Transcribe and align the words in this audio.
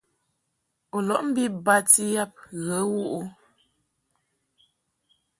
U 0.95 0.97
lɔʼ 1.07 1.21
mbi 1.29 1.43
bati 1.65 2.03
yab 2.15 2.31
ghə 2.63 2.77
wuʼ 2.93 3.09
ɨ? 3.19 3.19